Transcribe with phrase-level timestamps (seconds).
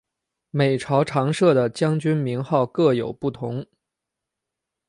[0.49, 3.67] 每朝常设的将军名号各不相同。